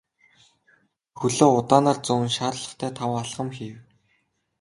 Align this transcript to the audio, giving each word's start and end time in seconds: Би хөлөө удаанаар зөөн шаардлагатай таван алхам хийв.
Би 1.17 1.19
хөлөө 1.19 1.49
удаанаар 1.59 1.97
зөөн 2.07 2.27
шаардлагатай 2.37 2.91
таван 2.97 3.19
алхам 3.21 3.49
хийв. 3.55 3.77